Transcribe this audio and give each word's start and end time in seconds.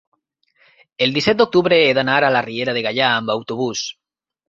el 1.07 1.13
disset 1.17 1.37
d'octubre 1.43 1.79
he 1.83 1.93
d'anar 1.99 2.17
a 2.25 2.35
la 2.39 2.43
Riera 2.49 2.77
de 2.79 2.87
Gaià 2.89 3.15
amb 3.19 3.39
autobús. 3.39 3.89